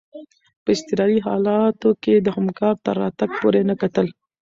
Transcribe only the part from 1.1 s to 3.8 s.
حالاتو کي د همکار تر راتګ پوري نه